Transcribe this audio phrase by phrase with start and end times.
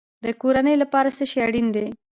[0.23, 1.87] د کورنۍ لپاره څه شی اړین دی؟